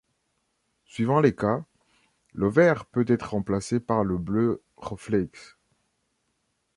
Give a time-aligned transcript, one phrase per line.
[0.85, 1.63] Suivant les cas,
[2.33, 5.59] le vert peut être remplacé par le bleu reflex.